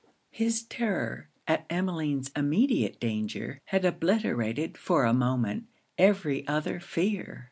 His 0.31 0.63
terror 0.63 1.29
at 1.47 1.67
Emmeline's 1.69 2.31
immediate 2.35 2.99
danger 2.99 3.59
had 3.65 3.85
obliterated 3.85 4.75
for 4.75 5.05
a 5.05 5.13
moment 5.13 5.67
every 5.95 6.47
other 6.47 6.79
fear. 6.79 7.39